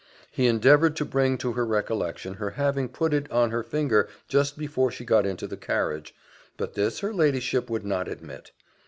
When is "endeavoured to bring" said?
0.47-1.37